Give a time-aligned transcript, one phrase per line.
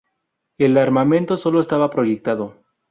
[0.57, 2.55] El armamento sólo estaba proyectado.